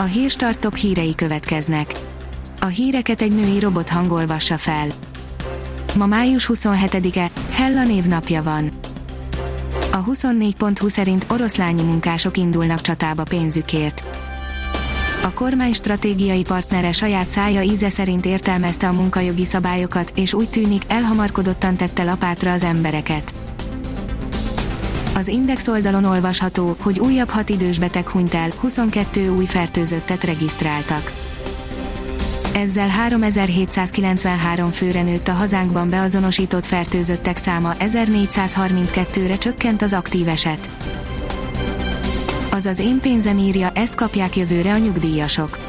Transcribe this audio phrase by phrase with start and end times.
[0.00, 1.92] A hírstart top hírei következnek.
[2.60, 4.86] A híreket egy női robot hangolvassa fel.
[5.96, 8.70] Ma május 27-e, Hella névnapja van.
[9.92, 14.04] A 24.20 szerint oroszlányi munkások indulnak csatába pénzükért.
[15.22, 20.82] A kormány stratégiai partnere saját szája íze szerint értelmezte a munkajogi szabályokat, és úgy tűnik,
[20.88, 23.34] elhamarkodottan tette lapátra az embereket.
[25.18, 31.12] Az Index oldalon olvasható, hogy újabb hat idős beteg hunyt el, 22 új fertőzöttet regisztráltak.
[32.54, 40.70] Ezzel 3793 főre nőtt a hazánkban beazonosított fertőzöttek száma, 1432-re csökkent az aktív eset.
[42.50, 45.67] Az az én pénzem írja, ezt kapják jövőre a nyugdíjasok.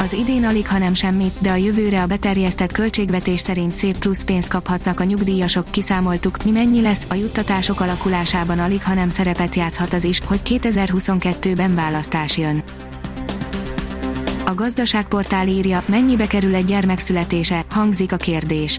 [0.00, 4.48] Az idén alig, hanem semmit, de a jövőre a beterjesztett költségvetés szerint szép plusz pénzt
[4.48, 10.04] kaphatnak a nyugdíjasok, kiszámoltuk, mi mennyi lesz, a juttatások alakulásában alig, hanem szerepet játszhat az
[10.04, 12.62] is, hogy 2022-ben választás jön.
[14.46, 18.78] A gazdaságportál írja, mennyibe kerül egy gyermek születése, hangzik a kérdés.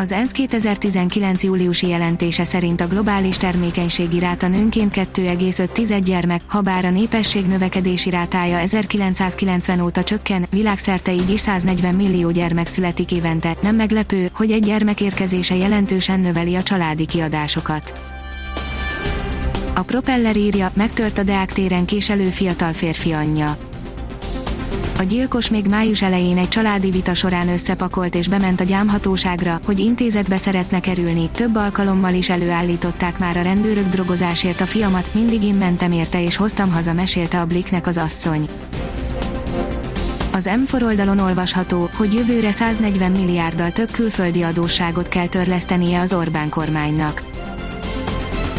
[0.00, 1.42] Az ENSZ 2019.
[1.42, 8.10] júliusi jelentése szerint a globális termékenységi ráta nőnként 2,5 gyermek, ha bár a népesség növekedési
[8.10, 14.50] rátája 1990 óta csökken, világszerte így is 140 millió gyermek születik évente, nem meglepő, hogy
[14.50, 17.94] egy gyermek érkezése jelentősen növeli a családi kiadásokat.
[19.74, 23.67] A propeller írja, megtört a Deák téren késelő fiatal férfi anyja
[24.98, 29.78] a gyilkos még május elején egy családi vita során összepakolt és bement a gyámhatóságra, hogy
[29.78, 35.54] intézetbe szeretne kerülni, több alkalommal is előállították már a rendőrök drogozásért a fiamat, mindig én
[35.54, 38.48] mentem érte és hoztam haza mesélte a Bliknek az asszony.
[40.32, 46.48] Az M4 oldalon olvasható, hogy jövőre 140 milliárddal több külföldi adósságot kell törlesztenie az Orbán
[46.48, 47.27] kormánynak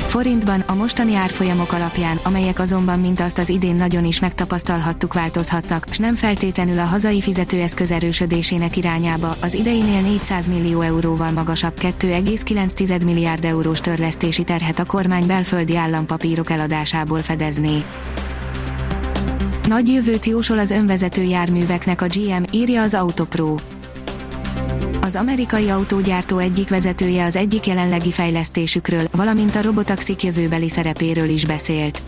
[0.10, 5.86] Forintban a mostani árfolyamok alapján, amelyek azonban mint azt az idén nagyon is megtapasztalhattuk változhatnak,
[5.92, 13.04] s nem feltétlenül a hazai fizetőeszköz erősödésének irányába, az ideinél 400 millió euróval magasabb 2,9
[13.04, 17.84] milliárd eurós törlesztési terhet a kormány belföldi állampapírok eladásából fedezné.
[19.68, 23.56] Nagy jövőt jósol az önvezető járműveknek a GM, írja az Autopro
[25.10, 31.46] az amerikai autógyártó egyik vezetője az egyik jelenlegi fejlesztésükről, valamint a robotaxik jövőbeli szerepéről is
[31.46, 32.02] beszélt.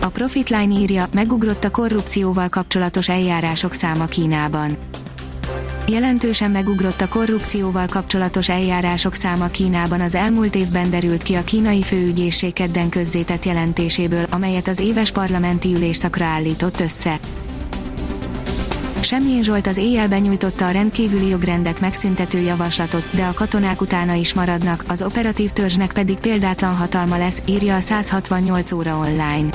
[0.00, 4.76] A Profitline írja, megugrott a korrupcióval kapcsolatos eljárások száma Kínában.
[5.88, 11.82] Jelentősen megugrott a korrupcióval kapcsolatos eljárások száma Kínában az elmúlt évben derült ki a kínai
[11.82, 17.18] főügyészség kedden közzétett jelentéséből, amelyet az éves parlamenti ülésszakra állított össze.
[19.10, 24.34] Semjén Zsolt az éjjel benyújtotta a rendkívüli jogrendet megszüntető javaslatot, de a katonák utána is
[24.34, 29.48] maradnak, az operatív törzsnek pedig példátlan hatalma lesz, írja a 168 óra online.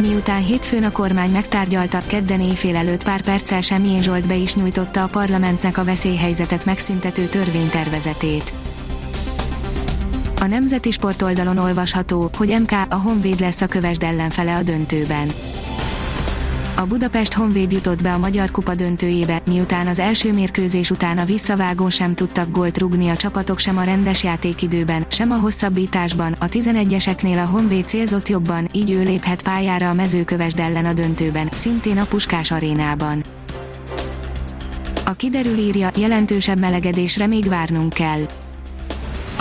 [0.00, 5.02] Miután hétfőn a kormány megtárgyalta, kedden éjfél előtt pár perccel Semjén Zsolt be is nyújtotta
[5.02, 8.52] a parlamentnek a veszélyhelyzetet megszüntető törvénytervezetét.
[10.40, 15.28] A Nemzeti Sport oldalon olvasható, hogy MK a Honvéd lesz a kövesd ellenfele a döntőben
[16.76, 21.24] a Budapest Honvéd jutott be a Magyar Kupa döntőjébe, miután az első mérkőzés után a
[21.24, 26.48] visszavágón sem tudtak gólt rugni a csapatok sem a rendes játékidőben, sem a hosszabbításban, a
[26.48, 31.98] 11-eseknél a Honvéd célzott jobban, így ő léphet pályára a mezőkövesd ellen a döntőben, szintén
[31.98, 33.22] a Puskás arénában.
[35.04, 38.26] A kiderül írja, jelentősebb melegedésre még várnunk kell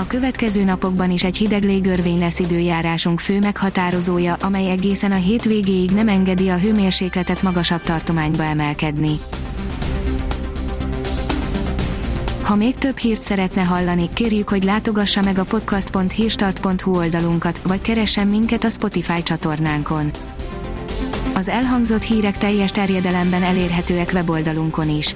[0.03, 5.91] a következő napokban is egy hideg légörvény lesz időjárásunk fő meghatározója, amely egészen a hétvégéig
[5.91, 9.19] nem engedi a hőmérsékletet magasabb tartományba emelkedni.
[12.43, 18.27] Ha még több hírt szeretne hallani, kérjük, hogy látogassa meg a podcast.hírstart.hu oldalunkat, vagy keressen
[18.27, 20.11] minket a Spotify csatornánkon.
[21.33, 25.15] Az elhangzott hírek teljes terjedelemben elérhetőek weboldalunkon is